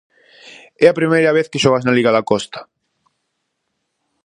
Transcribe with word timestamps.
É 0.83 0.85
a 0.89 0.97
primeira 0.99 1.35
vez 1.37 1.47
que 1.51 1.61
xogas 1.63 1.85
na 1.85 1.95
liga 1.97 2.11
da 2.15 2.25
Costa. 2.29 2.59